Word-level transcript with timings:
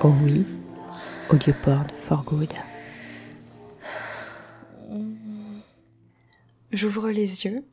Oh 0.03 0.15
oui, 0.23 0.47
Audioboard 1.31 1.91
for 1.93 2.23
good. 2.25 2.53
J'ouvre 6.73 7.11
les 7.11 7.45
yeux 7.45 7.65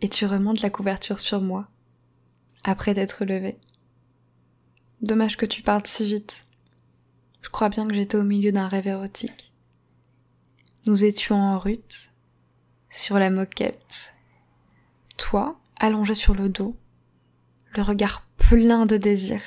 et 0.00 0.08
tu 0.08 0.26
remontes 0.26 0.62
la 0.62 0.70
couverture 0.70 1.20
sur 1.20 1.40
moi 1.40 1.68
après 2.64 2.94
d'être 2.94 3.24
levé. 3.24 3.58
Dommage 5.02 5.36
que 5.36 5.46
tu 5.46 5.62
partes 5.62 5.86
si 5.86 6.06
vite. 6.06 6.46
Je 7.42 7.50
crois 7.50 7.68
bien 7.68 7.86
que 7.86 7.94
j'étais 7.94 8.16
au 8.16 8.22
milieu 8.22 8.52
d'un 8.52 8.68
rêve 8.68 8.86
érotique. 8.86 9.52
Nous 10.86 11.04
étions 11.04 11.36
en 11.36 11.58
rute, 11.58 12.12
sur 12.90 13.18
la 13.18 13.30
moquette. 13.30 14.14
Toi, 15.16 15.60
allongé 15.78 16.14
sur 16.14 16.34
le 16.34 16.48
dos, 16.48 16.76
le 17.76 17.82
regard 17.82 18.26
plein 18.36 18.86
de 18.86 18.96
désir. 18.96 19.40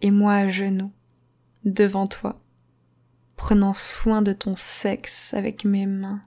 Et 0.00 0.10
moi 0.10 0.34
à 0.34 0.48
genoux, 0.48 0.92
devant 1.64 2.06
toi, 2.06 2.40
prenant 3.36 3.74
soin 3.74 4.22
de 4.22 4.32
ton 4.32 4.56
sexe 4.56 5.34
avec 5.34 5.64
mes 5.64 5.86
mains. 5.86 6.22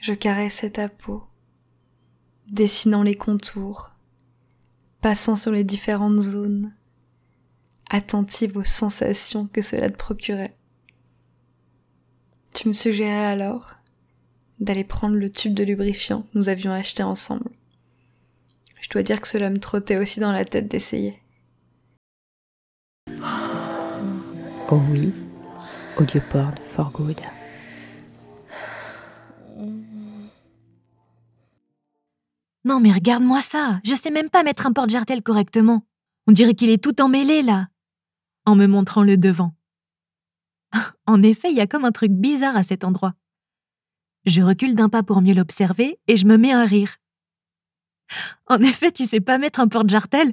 Je 0.00 0.14
caressais 0.14 0.70
ta 0.70 0.88
peau, 0.88 1.24
dessinant 2.50 3.02
les 3.02 3.16
contours, 3.16 3.92
passant 5.00 5.36
sur 5.36 5.50
les 5.50 5.64
différentes 5.64 6.20
zones, 6.20 6.72
attentive 7.90 8.56
aux 8.56 8.64
sensations 8.64 9.46
que 9.46 9.62
cela 9.62 9.90
te 9.90 9.96
procurait. 9.96 10.56
Tu 12.54 12.68
me 12.68 12.72
suggérais 12.72 13.26
alors 13.26 13.74
d'aller 14.60 14.84
prendre 14.84 15.16
le 15.16 15.30
tube 15.30 15.54
de 15.54 15.64
lubrifiant 15.64 16.22
que 16.22 16.38
nous 16.38 16.48
avions 16.48 16.72
acheté 16.72 17.02
ensemble. 17.02 17.50
Je 18.80 18.88
dois 18.90 19.02
dire 19.02 19.20
que 19.20 19.28
cela 19.28 19.50
me 19.50 19.58
trottait 19.58 19.96
aussi 19.96 20.20
dans 20.20 20.32
la 20.32 20.44
tête 20.44 20.68
d'essayer. 20.68 21.20
Oh 24.70 24.80
oui, 24.90 25.12
Audioboard 25.96 26.58
for 26.58 26.90
good. 26.90 27.20
Non 32.64 32.80
mais 32.80 32.92
regarde-moi 32.92 33.40
ça, 33.40 33.80
je 33.84 33.94
sais 33.94 34.10
même 34.10 34.28
pas 34.28 34.42
mettre 34.42 34.66
un 34.66 34.72
porte-jartel 34.72 35.22
correctement. 35.22 35.84
On 36.26 36.32
dirait 36.32 36.54
qu'il 36.54 36.70
est 36.70 36.82
tout 36.82 37.00
emmêlé 37.00 37.42
là. 37.42 37.68
En 38.48 38.56
me 38.56 38.66
montrant 38.66 39.02
le 39.02 39.18
devant. 39.18 39.52
En 41.06 41.22
effet, 41.22 41.50
il 41.50 41.56
y 41.58 41.60
a 41.60 41.66
comme 41.66 41.84
un 41.84 41.92
truc 41.92 42.12
bizarre 42.12 42.56
à 42.56 42.62
cet 42.62 42.82
endroit. 42.82 43.12
Je 44.24 44.40
recule 44.40 44.74
d'un 44.74 44.88
pas 44.88 45.02
pour 45.02 45.20
mieux 45.20 45.34
l'observer 45.34 45.98
et 46.06 46.16
je 46.16 46.24
me 46.24 46.38
mets 46.38 46.54
à 46.54 46.64
rire. 46.64 46.96
En 48.46 48.62
effet, 48.62 48.90
tu 48.90 49.04
sais 49.04 49.20
pas 49.20 49.36
mettre 49.36 49.60
un 49.60 49.68
porte-jartel 49.68 50.32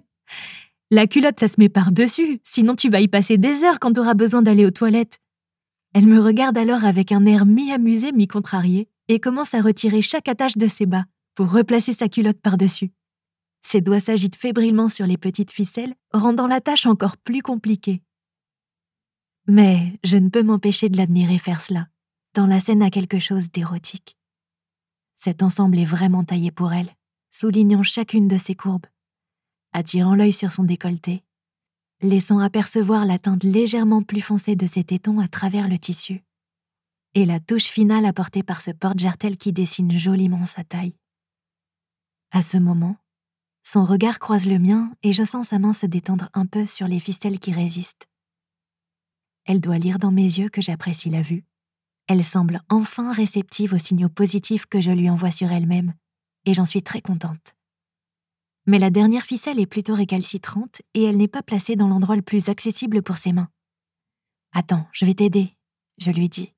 La 0.92 1.08
culotte, 1.08 1.42
ça 1.42 1.50
se 1.50 1.56
met 1.58 1.68
par-dessus, 1.68 2.40
sinon 2.46 2.78
tu 2.78 2.90
vas 2.90 3.02
y 3.02 3.10
passer 3.10 3.38
des 3.38 3.66
heures 3.66 3.82
quand 3.82 3.92
t'auras 3.92 4.14
besoin 4.14 4.42
d'aller 4.42 4.66
aux 4.66 4.72
toilettes. 4.72 5.20
Elle 5.94 6.08
me 6.08 6.22
regarde 6.22 6.58
alors 6.58 6.86
avec 6.86 7.12
un 7.12 7.26
air 7.26 7.46
mi-amusé, 7.46 8.14
mi-contrarié 8.14 8.88
et 9.10 9.20
commence 9.20 9.54
à 9.54 9.62
retirer 9.62 10.02
chaque 10.02 10.30
attache 10.30 10.56
de 10.56 10.70
ses 10.70 10.86
bas 10.86 11.04
pour 11.36 11.52
replacer 11.52 11.92
sa 11.92 12.08
culotte 12.08 12.40
par-dessus. 12.40 12.94
Ses 13.68 13.82
doigts 13.82 14.00
s'agitent 14.00 14.36
fébrilement 14.38 14.90
sur 14.90 15.08
les 15.08 15.18
petites 15.18 15.50
ficelles, 15.50 15.96
rendant 16.14 16.46
la 16.46 16.62
tâche 16.62 16.86
encore 16.86 17.18
plus 17.18 17.42
compliquée. 17.42 18.05
Mais 19.48 20.00
je 20.04 20.18
ne 20.18 20.30
peux 20.30 20.42
m'empêcher 20.42 20.90
de 20.90 20.98
l'admirer 20.98 21.38
faire 21.38 21.62
cela, 21.62 21.88
tant 22.34 22.48
la 22.48 22.60
scène 22.60 22.82
a 22.82 22.90
quelque 22.90 23.20
chose 23.20 23.52
d'érotique. 23.52 24.18
Cet 25.16 25.44
ensemble 25.44 25.78
est 25.78 25.86
vraiment 25.86 26.24
taillé 26.24 26.52
pour 26.52 26.74
elle, 26.74 26.90
soulignant 27.30 27.84
chacune 27.84 28.28
de 28.28 28.38
ses 28.38 28.56
courbes, 28.56 28.88
attirant 29.72 30.16
l'œil 30.16 30.34
sur 30.34 30.52
son 30.52 30.64
décolleté, 30.64 31.24
laissant 32.02 32.40
apercevoir 32.40 33.06
la 33.06 33.20
teinte 33.20 33.44
légèrement 33.44 34.02
plus 34.02 34.22
foncée 34.22 34.56
de 34.56 34.68
ses 34.68 34.84
tétons 34.84 35.20
à 35.20 35.28
travers 35.28 35.68
le 35.68 35.78
tissu, 35.78 36.24
et 37.14 37.26
la 37.26 37.40
touche 37.40 37.66
finale 37.66 38.06
apportée 38.06 38.44
par 38.44 38.62
ce 38.62 38.72
porte-jartel 38.72 39.38
qui 39.38 39.54
dessine 39.54 39.92
joliment 39.92 40.46
sa 40.46 40.64
taille. 40.64 40.96
À 42.32 42.42
ce 42.42 42.58
moment, 42.58 42.98
son 43.64 43.86
regard 43.86 44.20
croise 44.20 44.48
le 44.48 44.60
mien 44.60 44.92
et 45.04 45.14
je 45.14 45.24
sens 45.24 45.50
sa 45.50 45.60
main 45.60 45.74
se 45.74 45.86
détendre 45.86 46.30
un 46.34 46.46
peu 46.46 46.66
sur 46.66 46.88
les 46.88 47.00
ficelles 47.00 47.40
qui 47.40 47.54
résistent. 47.54 48.08
Elle 49.46 49.62
doit 49.62 49.78
lire 49.78 50.00
dans 50.00 50.12
mes 50.12 50.24
yeux 50.24 50.50
que 50.50 50.62
j'apprécie 50.62 51.10
la 51.10 51.22
vue. 51.22 51.46
Elle 52.08 52.24
semble 52.24 52.62
enfin 52.70 53.12
réceptive 53.12 53.74
aux 53.74 53.80
signaux 53.80 54.10
positifs 54.10 54.66
que 54.66 54.82
je 54.82 54.92
lui 54.92 55.10
envoie 55.10 55.32
sur 55.32 55.52
elle-même, 55.52 55.94
et 56.46 56.54
j'en 56.54 56.66
suis 56.66 56.84
très 56.84 57.02
contente. 57.02 57.56
Mais 58.68 58.80
la 58.80 58.90
dernière 58.90 59.24
ficelle 59.24 59.60
est 59.60 59.68
plutôt 59.68 59.94
récalcitrante 59.94 60.82
et 60.94 61.04
elle 61.04 61.18
n'est 61.18 61.28
pas 61.28 61.44
placée 61.44 61.76
dans 61.76 61.88
l'endroit 61.88 62.16
le 62.16 62.22
plus 62.24 62.50
accessible 62.50 63.04
pour 63.04 63.18
ses 63.18 63.34
mains. 63.34 63.50
Attends, 64.52 64.88
je 64.92 65.06
vais 65.06 65.14
t'aider, 65.14 65.56
je 65.98 66.12
lui 66.12 66.30
dis. 66.30 66.54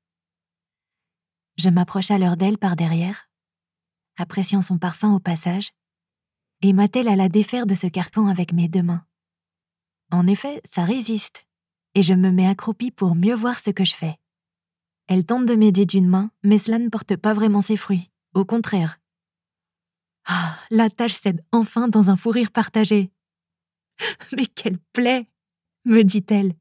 Je 1.57 1.69
m'approche 1.69 2.11
alors 2.11 2.37
d'elle 2.37 2.57
par 2.57 2.75
derrière, 2.75 3.29
appréciant 4.15 4.61
son 4.61 4.77
parfum 4.77 5.13
au 5.13 5.19
passage, 5.19 5.71
et 6.61 6.71
m'attelle 6.71 7.07
à 7.07 7.15
la 7.15 7.29
défaire 7.29 7.65
de 7.65 7.75
ce 7.75 7.87
carcan 7.87 8.27
avec 8.27 8.53
mes 8.53 8.67
deux 8.67 8.83
mains. 8.83 9.05
En 10.11 10.27
effet, 10.27 10.61
ça 10.65 10.85
résiste, 10.85 11.46
et 11.97 12.03
je 12.03 12.13
me 12.13 12.29
mets 12.29 12.45
accroupie 12.45 12.91
pour 12.91 13.15
mieux 13.15 13.33
voir 13.33 13.59
ce 13.59 13.71
que 13.71 13.83
je 13.83 13.95
fais. 13.95 14.19
Elle 15.07 15.25
tente 15.25 15.47
de 15.47 15.55
m'aider 15.55 15.87
d'une 15.87 16.07
main, 16.07 16.29
mais 16.43 16.59
cela 16.59 16.77
ne 16.77 16.89
porte 16.89 17.15
pas 17.15 17.33
vraiment 17.33 17.59
ses 17.59 17.75
fruits, 17.75 18.11
au 18.35 18.45
contraire. 18.45 18.99
Ah, 20.27 20.59
la 20.69 20.91
tâche 20.91 21.13
cède 21.13 21.43
enfin 21.51 21.87
dans 21.87 22.11
un 22.11 22.15
fou 22.15 22.29
rire 22.29 22.51
partagé. 22.51 23.09
Mais 24.37 24.45
quelle 24.45 24.77
plaie 24.93 25.27
me 25.85 26.03
dit-elle. 26.03 26.53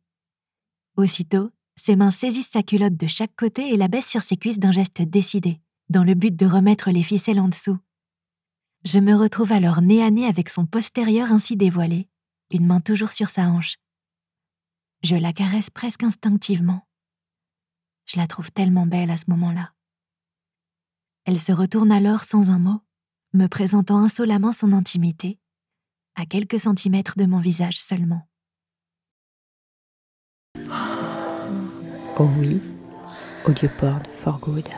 Aussitôt, 0.96 1.50
ses 1.74 1.96
mains 1.96 2.12
saisissent 2.12 2.48
sa 2.48 2.62
culotte 2.62 2.96
de 2.96 3.06
chaque 3.06 3.36
côté 3.36 3.74
et 3.74 3.76
la 3.76 3.88
baissent 3.88 4.08
sur 4.08 4.22
ses 4.22 4.38
cuisses 4.38 4.58
d'un 4.58 4.72
geste 4.72 5.02
décidé, 5.02 5.60
dans 5.90 6.04
le 6.04 6.14
but 6.14 6.34
de 6.34 6.46
remettre 6.46 6.90
les 6.90 7.02
ficelles 7.02 7.40
en 7.40 7.48
dessous. 7.48 7.76
Je 8.84 9.00
me 9.00 9.14
retrouve 9.14 9.52
alors 9.52 9.82
nez 9.82 10.02
à 10.02 10.10
nez 10.10 10.26
avec 10.26 10.48
son 10.48 10.64
postérieur 10.64 11.30
ainsi 11.30 11.56
dévoilé, 11.56 12.08
une 12.52 12.66
main 12.66 12.80
toujours 12.80 13.12
sur 13.12 13.28
sa 13.28 13.50
hanche. 13.50 13.76
Je 15.02 15.16
la 15.16 15.32
caresse 15.32 15.70
presque 15.70 16.02
instinctivement. 16.02 16.86
Je 18.06 18.18
la 18.18 18.26
trouve 18.26 18.50
tellement 18.52 18.86
belle 18.86 19.10
à 19.10 19.16
ce 19.16 19.24
moment-là. 19.28 19.72
Elle 21.24 21.40
se 21.40 21.52
retourne 21.52 21.90
alors 21.90 22.24
sans 22.24 22.50
un 22.50 22.58
mot, 22.58 22.80
me 23.32 23.46
présentant 23.48 23.98
insolemment 23.98 24.52
son 24.52 24.72
intimité, 24.72 25.38
à 26.14 26.24
quelques 26.24 26.60
centimètres 26.60 27.18
de 27.18 27.26
mon 27.26 27.40
visage 27.40 27.78
seulement. 27.78 28.28
Oh 32.18 32.30
oui, 32.38 32.62
Audioboard 33.44 34.06
for 34.06 34.38
good. 34.38 34.68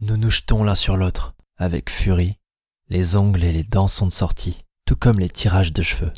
Nous 0.00 0.16
nous 0.18 0.30
jetons 0.30 0.64
l'un 0.64 0.74
sur 0.74 0.96
l'autre, 0.96 1.34
avec 1.56 1.88
furie. 1.90 2.38
Les 2.90 3.16
ongles 3.16 3.42
et 3.42 3.52
les 3.52 3.64
dents 3.64 3.88
sont 3.88 4.06
de 4.06 4.12
sortie, 4.12 4.58
tout 4.84 4.96
comme 4.96 5.20
les 5.20 5.28
tirages 5.28 5.72
de 5.72 5.82
cheveux. 5.82 6.12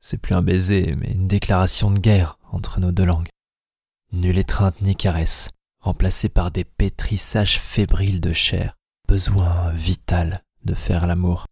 C'est 0.00 0.18
plus 0.18 0.34
un 0.34 0.42
baiser, 0.42 0.94
mais 0.96 1.12
une 1.12 1.28
déclaration 1.28 1.90
de 1.90 1.98
guerre 1.98 2.38
entre 2.52 2.80
nos 2.80 2.92
deux 2.92 3.04
langues. 3.06 3.28
Nulle 4.12 4.38
étreinte 4.38 4.80
ni 4.82 4.94
caresse, 4.94 5.50
remplacée 5.80 6.28
par 6.28 6.50
des 6.50 6.64
pétrissages 6.64 7.58
fébriles 7.58 8.20
de 8.20 8.32
chair, 8.32 8.76
besoin 9.08 9.70
vital 9.70 10.42
de 10.64 10.74
faire 10.74 11.06
l'amour, 11.06 11.46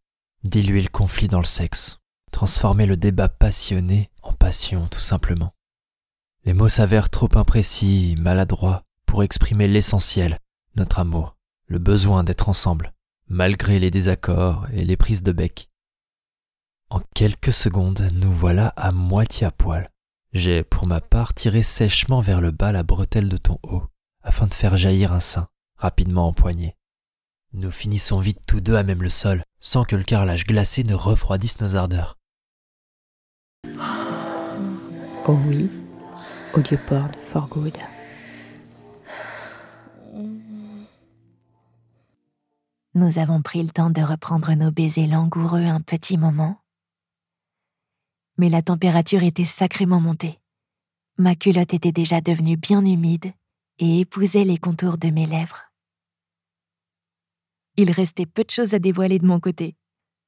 diluer 0.44 0.82
le 0.82 0.88
conflit 0.88 1.28
dans 1.28 1.38
le 1.38 1.44
sexe, 1.44 1.98
transformer 2.30 2.86
le 2.86 2.96
débat 2.96 3.28
passionné 3.28 4.10
en 4.22 4.32
passion 4.32 4.86
tout 4.88 5.00
simplement. 5.00 5.54
Les 6.44 6.54
mots 6.54 6.68
s'avèrent 6.68 7.10
trop 7.10 7.28
imprécis, 7.34 8.16
maladroits, 8.18 8.82
pour 9.06 9.22
exprimer 9.22 9.68
l'essentiel, 9.68 10.38
notre 10.76 10.98
amour, 10.98 11.36
le 11.66 11.78
besoin 11.78 12.24
d'être 12.24 12.48
ensemble, 12.48 12.92
malgré 13.28 13.78
les 13.78 13.90
désaccords 13.90 14.66
et 14.72 14.84
les 14.84 14.96
prises 14.96 15.22
de 15.22 15.32
bec. 15.32 15.68
En 16.92 17.00
quelques 17.14 17.54
secondes, 17.54 18.10
nous 18.12 18.30
voilà 18.30 18.66
à 18.76 18.92
moitié 18.92 19.46
à 19.46 19.50
poil. 19.50 19.88
J'ai, 20.34 20.62
pour 20.62 20.86
ma 20.86 21.00
part, 21.00 21.32
tiré 21.32 21.62
sèchement 21.62 22.20
vers 22.20 22.42
le 22.42 22.50
bas 22.50 22.70
la 22.70 22.82
bretelle 22.82 23.30
de 23.30 23.38
ton 23.38 23.58
haut, 23.62 23.84
afin 24.22 24.46
de 24.46 24.52
faire 24.52 24.76
jaillir 24.76 25.14
un 25.14 25.20
sein, 25.20 25.48
rapidement 25.78 26.28
empoigné. 26.28 26.76
Nous 27.54 27.70
finissons 27.70 28.18
vite 28.18 28.40
tous 28.46 28.60
deux 28.60 28.76
à 28.76 28.82
même 28.82 29.02
le 29.02 29.08
sol, 29.08 29.42
sans 29.58 29.84
que 29.84 29.96
le 29.96 30.02
carrelage 30.02 30.46
glacé 30.46 30.84
ne 30.84 30.92
refroidisse 30.92 31.62
nos 31.62 31.76
ardeurs. 31.76 32.18
Oh 35.26 35.38
oui, 35.46 35.70
Audioboard 36.52 37.16
for 37.16 37.48
good. 37.48 37.78
Nous 42.94 43.18
avons 43.18 43.40
pris 43.40 43.62
le 43.62 43.70
temps 43.70 43.88
de 43.88 44.02
reprendre 44.02 44.52
nos 44.52 44.70
baisers 44.70 45.06
langoureux 45.06 45.64
un 45.64 45.80
petit 45.80 46.18
moment. 46.18 46.61
Mais 48.38 48.48
la 48.48 48.62
température 48.62 49.22
était 49.22 49.44
sacrément 49.44 50.00
montée. 50.00 50.38
Ma 51.18 51.34
culotte 51.34 51.74
était 51.74 51.92
déjà 51.92 52.20
devenue 52.20 52.56
bien 52.56 52.84
humide 52.84 53.32
et 53.78 54.00
épousait 54.00 54.44
les 54.44 54.58
contours 54.58 54.98
de 54.98 55.08
mes 55.08 55.26
lèvres. 55.26 55.62
Il 57.76 57.90
restait 57.90 58.26
peu 58.26 58.44
de 58.44 58.50
choses 58.50 58.74
à 58.74 58.78
dévoiler 58.78 59.18
de 59.18 59.26
mon 59.26 59.40
côté, 59.40 59.76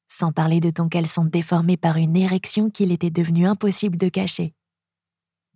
sans 0.08 0.32
parler 0.32 0.60
de 0.60 0.70
ton 0.70 0.88
caleçon 0.88 1.24
déformé 1.24 1.76
par 1.76 1.96
une 1.96 2.16
érection 2.16 2.70
qu'il 2.70 2.92
était 2.92 3.10
devenu 3.10 3.46
impossible 3.46 3.96
de 3.96 4.08
cacher. 4.08 4.54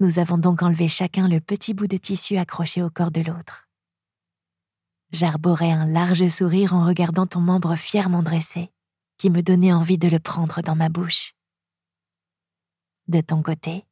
Nous 0.01 0.19
avons 0.19 0.39
donc 0.39 0.63
enlevé 0.63 0.89
chacun 0.89 1.29
le 1.29 1.41
petit 1.41 1.75
bout 1.75 1.87
de 1.87 1.97
tissu 1.97 2.37
accroché 2.37 2.83
au 2.83 2.91
corps 2.91 3.11
de 3.11 3.21
l'autre. 3.21 3.69
J'arborais 5.11 5.71
un 5.71 5.87
large 5.87 6.29
sourire 6.29 6.75
en 6.75 6.87
regardant 6.87 7.27
ton 7.27 7.41
membre 7.41 7.75
fièrement 7.77 8.23
dressé, 8.23 8.71
qui 9.17 9.31
me 9.31 9.43
donnait 9.43 9.73
envie 9.73 9.99
de 9.99 10.09
le 10.09 10.19
prendre 10.19 10.61
dans 10.63 10.77
ma 10.77 10.91
bouche. 10.91 11.35
De 13.09 13.23
ton 13.23 13.43
côté, 13.43 13.87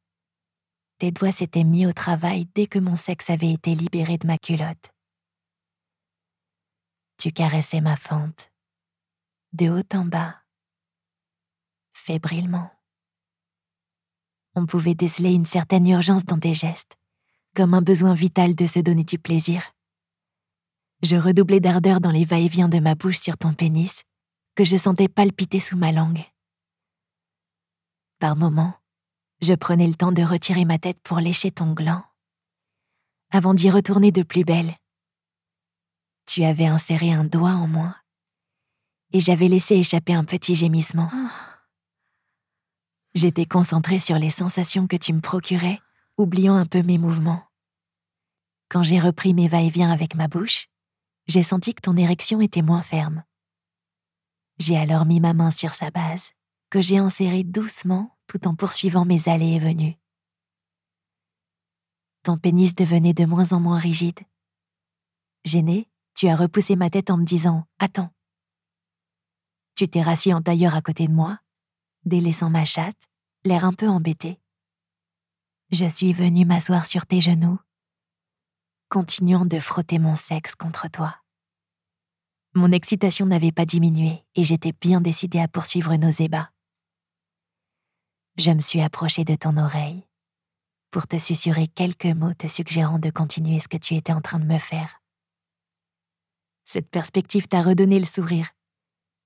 tes 0.99 1.11
doigts 1.11 1.31
s'étaient 1.31 1.63
mis 1.63 1.87
au 1.87 1.93
travail 1.93 2.45
dès 2.53 2.67
que 2.67 2.77
mon 2.77 2.95
sexe 2.95 3.31
avait 3.31 3.51
été 3.51 3.73
libéré 3.73 4.19
de 4.19 4.27
ma 4.27 4.37
culotte. 4.37 4.91
Tu 7.17 7.31
caressais 7.31 7.81
ma 7.81 7.95
fente, 7.95 8.51
de 9.53 9.69
haut 9.69 9.97
en 9.97 10.05
bas, 10.05 10.35
fébrilement. 11.93 12.69
On 14.53 14.67
pouvait 14.67 14.93
déceler 14.93 15.31
une 15.31 15.45
certaine 15.45 15.87
urgence 15.87 16.25
dans 16.25 16.39
tes 16.39 16.53
gestes, 16.53 16.95
comme 17.55 17.73
un 17.73 17.81
besoin 17.81 18.13
vital 18.13 18.53
de 18.53 18.67
se 18.67 18.79
donner 18.79 19.03
du 19.03 19.17
plaisir. 19.17 19.73
Je 21.01 21.15
redoublais 21.15 21.59
d'ardeur 21.59 22.01
dans 22.01 22.11
les 22.11 22.25
va-et-vient 22.25 22.69
de 22.69 22.79
ma 22.79 22.93
bouche 22.93 23.17
sur 23.17 23.35
ton 23.35 23.53
pénis, 23.53 24.03
que 24.53 24.63
je 24.63 24.77
sentais 24.77 25.07
palpiter 25.07 25.59
sous 25.59 25.77
ma 25.77 25.91
langue. 25.91 26.23
Par 28.19 28.35
moments, 28.35 28.75
je 29.41 29.53
prenais 29.53 29.87
le 29.87 29.93
temps 29.93 30.11
de 30.11 30.23
retirer 30.23 30.65
ma 30.65 30.79
tête 30.79 30.99
pour 31.03 31.19
lécher 31.19 31.51
ton 31.51 31.73
gland, 31.73 32.03
avant 33.29 33.53
d'y 33.53 33.69
retourner 33.69 34.11
de 34.11 34.23
plus 34.23 34.43
belle. 34.43 34.75
Tu 36.25 36.43
avais 36.43 36.65
inséré 36.65 37.11
un 37.11 37.23
doigt 37.23 37.51
en 37.51 37.67
moi, 37.67 37.95
et 39.13 39.19
j'avais 39.19 39.47
laissé 39.47 39.75
échapper 39.75 40.13
un 40.13 40.23
petit 40.23 40.55
gémissement. 40.55 41.09
J'étais 43.13 43.45
concentrée 43.45 43.99
sur 43.99 44.17
les 44.17 44.29
sensations 44.29 44.87
que 44.87 44.95
tu 44.95 45.13
me 45.13 45.21
procurais, 45.21 45.79
oubliant 46.17 46.55
un 46.55 46.65
peu 46.65 46.81
mes 46.81 46.97
mouvements. 46.97 47.43
Quand 48.69 48.83
j'ai 48.83 48.99
repris 48.99 49.33
mes 49.33 49.47
va-et-vient 49.47 49.91
avec 49.91 50.15
ma 50.15 50.27
bouche, 50.27 50.67
j'ai 51.27 51.43
senti 51.43 51.73
que 51.73 51.81
ton 51.81 51.95
érection 51.95 52.41
était 52.41 52.61
moins 52.61 52.81
ferme. 52.81 53.23
J'ai 54.59 54.77
alors 54.77 55.05
mis 55.05 55.19
ma 55.19 55.33
main 55.33 55.51
sur 55.51 55.73
sa 55.73 55.91
base, 55.91 56.31
que 56.69 56.81
j'ai 56.81 56.99
enserrée 56.99 57.43
doucement 57.43 58.16
tout 58.27 58.47
en 58.47 58.55
poursuivant 58.55 59.05
mes 59.05 59.29
allées 59.29 59.53
et 59.53 59.59
venues. 59.59 59.97
Ton 62.23 62.37
pénis 62.37 62.75
devenait 62.75 63.13
de 63.13 63.25
moins 63.25 63.53
en 63.53 63.59
moins 63.59 63.79
rigide. 63.79 64.19
Gêné, 65.45 65.87
tu 66.15 66.27
as 66.27 66.35
repoussé 66.35 66.75
ma 66.75 66.89
tête 66.89 67.09
en 67.09 67.17
me 67.17 67.25
disant 67.25 67.65
Attends. 67.79 68.11
Tu 69.75 69.87
t'es 69.87 70.01
rassis 70.01 70.33
en 70.33 70.41
tailleur 70.41 70.75
à 70.75 70.81
côté 70.81 71.07
de 71.07 71.13
moi, 71.13 71.39
délaissant 72.03 72.49
ma 72.49 72.65
chatte, 72.65 73.07
l'air 73.45 73.63
un 73.63 73.73
peu 73.73 73.87
embêté. 73.87 74.39
Je 75.71 75.85
suis 75.85 76.13
venue 76.13 76.45
m'asseoir 76.45 76.85
sur 76.85 77.05
tes 77.05 77.21
genoux 77.21 77.59
continuant 78.89 79.45
de 79.45 79.59
frotter 79.59 79.99
mon 79.99 80.15
sexe 80.15 80.55
contre 80.55 80.89
toi. 80.89 81.17
Mon 82.53 82.71
excitation 82.71 83.25
n'avait 83.25 83.51
pas 83.51 83.65
diminué 83.65 84.23
et 84.35 84.43
j'étais 84.43 84.71
bien 84.71 85.01
décidée 85.01 85.39
à 85.39 85.47
poursuivre 85.47 85.95
nos 85.95 86.09
ébats. 86.09 86.49
Je 88.37 88.51
me 88.51 88.61
suis 88.61 88.81
approchée 88.81 89.23
de 89.23 89.35
ton 89.35 89.57
oreille 89.57 90.03
pour 90.91 91.07
te 91.07 91.17
susurrer 91.17 91.67
quelques 91.67 92.05
mots 92.05 92.35
te 92.35 92.45
suggérant 92.47 92.99
de 92.99 93.09
continuer 93.09 93.59
ce 93.59 93.67
que 93.67 93.77
tu 93.77 93.95
étais 93.95 94.13
en 94.13 94.21
train 94.21 94.39
de 94.39 94.45
me 94.45 94.59
faire. 94.59 95.01
Cette 96.65 96.89
perspective 96.89 97.47
t'a 97.47 97.63
redonné 97.63 97.97
le 97.99 98.05
sourire, 98.05 98.49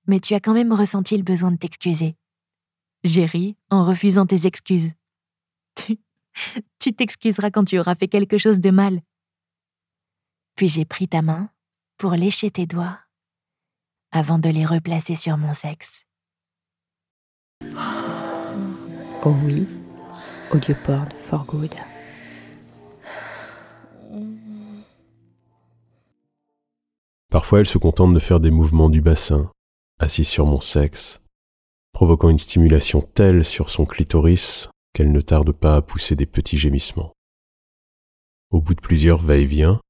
mais 0.06 0.18
tu 0.18 0.32
as 0.34 0.40
quand 0.40 0.54
même 0.54 0.72
ressenti 0.72 1.16
le 1.16 1.24
besoin 1.24 1.52
de 1.52 1.58
t'excuser. 1.58 2.16
J'ai 3.04 3.26
ri 3.26 3.58
en 3.70 3.84
refusant 3.84 4.26
tes 4.26 4.46
excuses. 4.46 4.92
Tu 6.78 6.94
t'excuseras 6.94 7.50
quand 7.50 7.64
tu 7.64 7.78
auras 7.78 7.94
fait 7.94 8.08
quelque 8.08 8.38
chose 8.38 8.58
de 8.58 8.70
mal, 8.70 9.02
puis 10.56 10.68
j'ai 10.68 10.84
pris 10.84 11.06
ta 11.06 11.22
main 11.22 11.50
pour 11.98 12.12
lécher 12.12 12.50
tes 12.50 12.66
doigts 12.66 12.98
avant 14.10 14.38
de 14.38 14.48
les 14.48 14.64
replacer 14.64 15.14
sur 15.14 15.36
mon 15.36 15.54
sexe. 15.54 16.04
Oh 19.24 19.36
oui, 19.44 19.68
audio 20.52 20.74
porn 20.84 21.08
for 21.12 21.44
good. 21.46 21.72
Parfois, 27.30 27.60
elle 27.60 27.66
se 27.66 27.78
contente 27.78 28.14
de 28.14 28.18
faire 28.18 28.40
des 28.40 28.50
mouvements 28.50 28.90
du 28.90 29.00
bassin, 29.00 29.52
assise 30.00 30.26
sur 30.26 30.44
mon 30.44 30.58
sexe, 30.58 31.20
provoquant 31.92 32.30
une 32.30 32.38
stimulation 32.38 33.00
telle 33.00 33.44
sur 33.44 33.70
son 33.70 33.86
clitoris 33.86 34.68
qu'elle 34.92 35.12
ne 35.12 35.20
tarde 35.20 35.52
pas 35.52 35.76
à 35.76 35.82
pousser 35.82 36.16
des 36.16 36.26
petits 36.26 36.58
gémissements. 36.58 37.12
Au 38.50 38.60
bout 38.60 38.74
de 38.74 38.80
plusieurs 38.80 39.18
va-et-vient, 39.18 39.80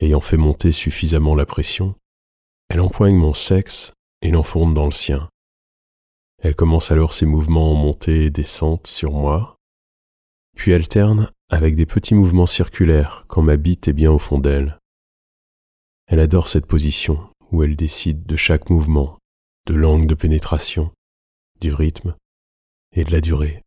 ayant 0.00 0.22
fait 0.22 0.38
monter 0.38 0.72
suffisamment 0.72 1.34
la 1.34 1.44
pression, 1.44 1.96
elle 2.70 2.80
empoigne 2.80 3.16
mon 3.16 3.34
sexe 3.34 3.92
et 4.22 4.30
l'enfourne 4.30 4.72
dans 4.72 4.86
le 4.86 4.90
sien. 4.90 5.28
Elle 6.44 6.54
commence 6.54 6.90
alors 6.90 7.14
ses 7.14 7.24
mouvements 7.24 7.72
en 7.72 7.74
montée 7.74 8.26
et 8.26 8.30
descente 8.30 8.86
sur 8.86 9.12
moi, 9.12 9.56
puis 10.54 10.74
alterne 10.74 11.32
avec 11.48 11.74
des 11.74 11.86
petits 11.86 12.14
mouvements 12.14 12.44
circulaires 12.44 13.24
quand 13.28 13.40
ma 13.40 13.56
bite 13.56 13.88
est 13.88 13.94
bien 13.94 14.12
au 14.12 14.18
fond 14.18 14.38
d'elle. 14.38 14.78
Elle 16.06 16.20
adore 16.20 16.48
cette 16.48 16.66
position 16.66 17.30
où 17.50 17.62
elle 17.62 17.76
décide 17.76 18.26
de 18.26 18.36
chaque 18.36 18.68
mouvement, 18.68 19.18
de 19.64 19.74
l'angle 19.74 20.06
de 20.06 20.14
pénétration, 20.14 20.92
du 21.62 21.72
rythme 21.72 22.14
et 22.92 23.04
de 23.04 23.10
la 23.12 23.22
durée. 23.22 23.62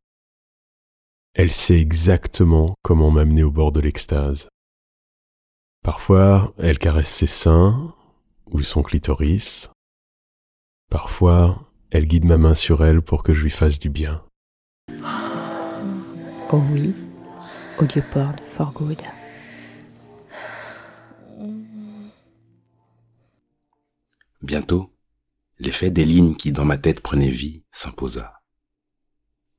Elle 1.34 1.52
sait 1.52 1.82
exactement 1.82 2.76
comment 2.84 3.10
m'amener 3.10 3.42
au 3.42 3.50
bord 3.50 3.72
de 3.72 3.82
l'extase. 3.82 4.50
Parfois, 5.84 6.54
elle 6.60 6.78
caresse 6.78 7.10
ses 7.10 7.26
seins 7.26 7.96
ou 8.52 8.62
son 8.62 8.84
clitoris. 8.84 9.72
Parfois, 10.92 11.67
elle 11.90 12.06
guide 12.06 12.26
ma 12.26 12.38
main 12.38 12.56
sur 12.56 12.84
elle 12.84 13.02
pour 13.02 13.24
que 13.24 13.34
je 13.34 13.44
lui 13.44 13.50
fasse 13.50 13.80
du 13.80 13.90
bien. 13.90 14.24
Oh 16.52 16.64
oui, 16.72 16.94
audio 17.80 18.02
porn 18.12 18.36
for 18.40 18.72
good. 18.74 19.02
Bientôt, 24.42 24.94
l'effet 25.60 25.90
des 25.90 26.06
lignes 26.06 26.36
qui 26.36 26.52
dans 26.52 26.66
ma 26.66 26.78
tête 26.78 27.02
prenaient 27.02 27.30
vie 27.30 27.64
s'imposa. 27.72 28.42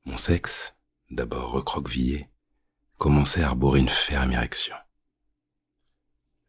Mon 0.07 0.17
sexe, 0.17 0.77
d'abord 1.11 1.51
recroquevillé, 1.51 2.31
commençait 2.97 3.43
à 3.43 3.49
arborer 3.49 3.81
une 3.81 3.89
ferme 3.89 4.33
érection. 4.33 4.75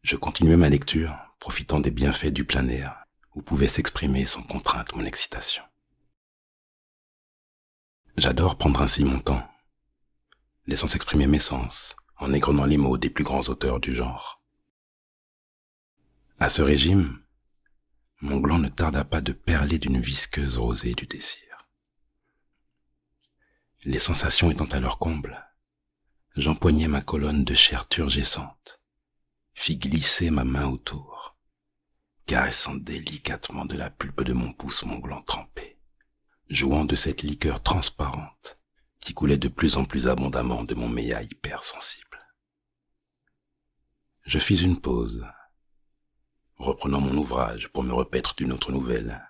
Je 0.02 0.16
continuais 0.16 0.56
ma 0.56 0.70
lecture, 0.70 1.14
profitant 1.38 1.80
des 1.80 1.90
bienfaits 1.90 2.32
du 2.32 2.44
plein 2.44 2.66
air, 2.68 3.04
où 3.34 3.42
pouvait 3.42 3.68
s'exprimer 3.68 4.24
sans 4.24 4.42
contrainte 4.42 4.94
mon 4.94 5.04
excitation. 5.04 5.62
J'adore 8.16 8.56
prendre 8.56 8.82
ainsi 8.82 9.04
mon 9.04 9.20
temps, 9.20 9.48
laissant 10.66 10.86
s'exprimer 10.86 11.26
mes 11.26 11.38
sens, 11.38 11.96
en 12.16 12.32
égrenant 12.32 12.66
les 12.66 12.76
mots 12.76 12.98
des 12.98 13.08
plus 13.10 13.24
grands 13.24 13.48
auteurs 13.48 13.80
du 13.80 13.94
genre. 13.94 14.42
À 16.38 16.48
ce 16.48 16.62
régime, 16.62 17.22
mon 18.20 18.38
gland 18.38 18.58
ne 18.58 18.68
tarda 18.68 19.04
pas 19.04 19.20
de 19.20 19.32
perler 19.32 19.78
d'une 19.78 20.00
visqueuse 20.00 20.58
rosée 20.58 20.94
du 20.94 21.06
désir. 21.06 21.68
Les 23.84 23.98
sensations 23.98 24.50
étant 24.50 24.66
à 24.66 24.80
leur 24.80 24.98
comble, 24.98 25.48
j'empoignais 26.36 26.88
ma 26.88 27.00
colonne 27.00 27.44
de 27.44 27.54
chair 27.54 27.88
turgescente, 27.88 28.82
fit 29.54 29.78
glisser 29.78 30.30
ma 30.30 30.44
main 30.44 30.66
autour, 30.66 31.38
caressant 32.26 32.74
délicatement 32.74 33.64
de 33.64 33.76
la 33.76 33.88
pulpe 33.88 34.22
de 34.22 34.34
mon 34.34 34.52
pouce 34.52 34.84
mon 34.84 34.98
gland 34.98 35.22
trempé, 35.22 35.79
jouant 36.50 36.84
de 36.84 36.96
cette 36.96 37.22
liqueur 37.22 37.62
transparente 37.62 38.58
qui 39.00 39.14
coulait 39.14 39.38
de 39.38 39.48
plus 39.48 39.76
en 39.76 39.84
plus 39.84 40.08
abondamment 40.08 40.64
de 40.64 40.74
mon 40.74 40.88
méa 40.88 41.22
hypersensible. 41.22 42.18
Je 44.22 44.38
fis 44.38 44.62
une 44.62 44.80
pause, 44.80 45.24
reprenant 46.56 47.00
mon 47.00 47.16
ouvrage 47.16 47.68
pour 47.68 47.82
me 47.82 47.94
repaître 47.94 48.34
d'une 48.34 48.52
autre 48.52 48.72
nouvelle, 48.72 49.26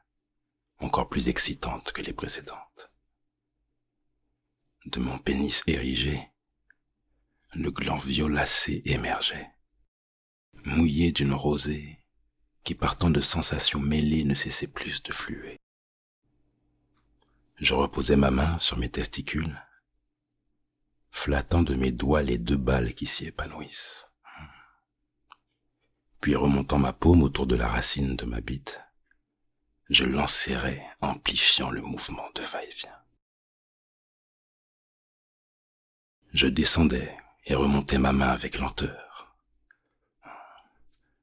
encore 0.79 1.09
plus 1.09 1.29
excitante 1.29 1.93
que 1.93 2.03
les 2.03 2.13
précédentes. 2.13 2.91
De 4.87 4.99
mon 4.99 5.19
pénis 5.19 5.63
érigé, 5.69 6.29
le 7.55 7.71
gland 7.71 7.99
violacé 7.99 8.83
émergeait 8.87 9.51
mouillé 10.65 11.13
d'une 11.13 11.33
rosée 11.33 11.99
qui 12.65 12.75
par 12.75 12.99
tant 12.99 13.11
de 13.11 13.21
sensations 13.21 13.81
mêlées 13.81 14.25
ne 14.25 14.35
cessait 14.35 14.67
plus 14.67 15.03
de 15.03 15.13
fluer. 15.13 15.59
Je 17.61 17.75
reposais 17.75 18.17
ma 18.17 18.31
main 18.31 18.57
sur 18.57 18.79
mes 18.79 18.89
testicules, 18.89 19.63
flattant 21.11 21.63
de 21.63 21.75
mes 21.75 21.93
doigts 21.93 22.23
les 22.23 22.39
deux 22.39 22.57
balles 22.57 22.95
qui 22.95 23.05
s'y 23.05 23.27
épanouissent. 23.27 24.09
Puis 26.23 26.35
remontant 26.35 26.79
ma 26.79 26.95
paume 26.95 27.23
autour 27.23 27.47
de 27.47 27.57
la 27.57 27.69
racine 27.69 28.17
de 28.17 28.25
ma 28.25 28.41
bite, 28.41 28.81
je 29.91 30.07
l'enserrais, 30.07 30.87
amplifiant 31.03 31.69
le 31.69 31.83
mouvement 31.83 32.31
de 32.35 32.41
va-et-vient. 32.41 32.99
Je 36.33 36.47
descendais 36.47 37.15
et 37.45 37.55
remontais 37.55 37.99
ma 37.99 38.13
main 38.13 38.29
avec 38.29 38.59
lenteur, 38.59 39.37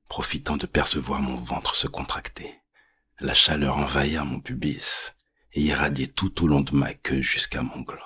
profitant 0.08 0.58
de 0.58 0.67
percevoir 0.67 1.20
mon 1.20 1.36
ventre 1.36 1.74
se 1.74 1.88
contracter, 1.88 2.62
la 3.20 3.34
chaleur 3.34 3.77
envahir 3.77 4.24
mon 4.24 4.39
pubis 4.39 5.16
et 5.54 5.62
irradier 5.62 6.08
tout 6.08 6.44
au 6.44 6.48
long 6.48 6.62
de 6.62 6.75
ma 6.75 6.94
queue 6.94 7.22
jusqu'à 7.22 7.62
mon 7.62 7.82
gland. 7.82 7.98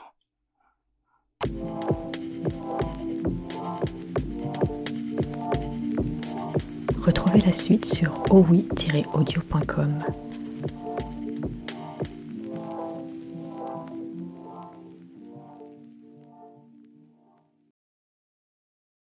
Retrouvez 7.02 7.42
la 7.42 7.52
suite 7.52 7.86
sur 7.86 8.24
oui-audio.com. 8.32 10.04